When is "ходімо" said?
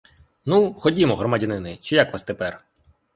0.73-1.15